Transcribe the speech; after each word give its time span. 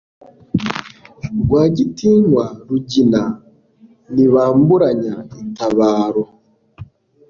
Rwagitinywa 1.41 2.45
rugina 2.67 3.21
ntibamburanya 4.13 5.15
itabaro 5.41 6.23